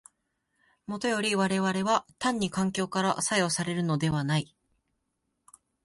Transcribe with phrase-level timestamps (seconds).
[0.87, 4.55] もとより我々は単に環境から作用されるのではない。